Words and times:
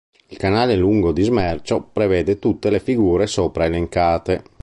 Il 0.29 0.35
"canale 0.37 0.75
lungo 0.75 1.11
di 1.11 1.21
smercio" 1.21 1.83
prevede 1.93 2.39
tutte 2.39 2.71
le 2.71 2.79
figure 2.79 3.27
sopra 3.27 3.65
elencate. 3.65 4.43